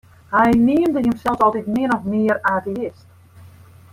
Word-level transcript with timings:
Hy 0.33 0.49
neamde 0.67 1.01
himsels 1.05 1.43
altyd 1.45 1.67
min 1.75 1.93
of 1.95 2.03
mear 2.11 2.37
ateïst. 2.53 3.07